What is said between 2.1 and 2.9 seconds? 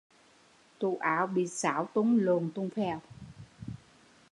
lộn tùng